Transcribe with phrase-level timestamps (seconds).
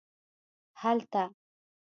[0.81, 1.23] هلته